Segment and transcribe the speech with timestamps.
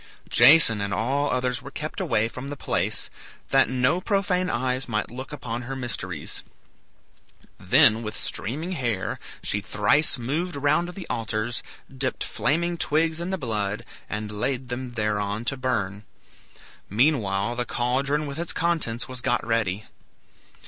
[0.29, 3.07] Jason and all others were kept away from the place,
[3.51, 6.41] that no profane eyes might look upon her mysteries.
[7.59, 11.61] Then, with streaming hair, she thrice moved round the altars,
[11.95, 16.03] dipped flaming twigs in the blood, and laid them thereon to burn.
[16.89, 19.85] Meanwhile the caldron with its contents was got ready.